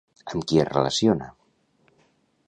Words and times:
Amb 0.29 0.45
qui 0.51 0.61
es 0.63 0.69
relaciona? 0.69 1.27